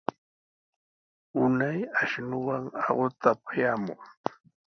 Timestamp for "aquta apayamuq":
2.85-4.01